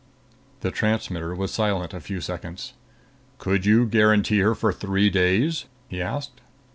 The 0.61 0.71
transmitter 0.71 1.35
was 1.35 1.51
silent 1.53 1.93
a 1.93 1.99
few 1.99 2.21
seconds. 2.21 2.73
"Could 3.37 3.67
you 3.67 3.85
guarantee 3.85 4.39
her 4.39 4.55
for 4.55 4.73
three 4.73 5.11
days?" 5.11 5.65
he 5.89 6.01
asked. 6.01 6.41